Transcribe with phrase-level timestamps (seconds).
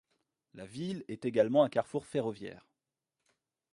[0.55, 2.67] La ville est également un carrefour ferroviaire.